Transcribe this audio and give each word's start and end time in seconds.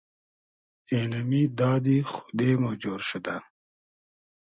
اېنئمی 0.91 1.43
دادی 1.59 1.97
خودې 2.11 2.51
مو 2.61 2.71
جۉر 2.81 3.01
شودۂ 3.09 3.37